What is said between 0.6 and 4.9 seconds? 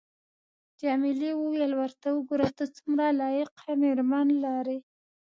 جميلې وويل:: ورته وګوره، ته څومره لایقه مېرمن لرې.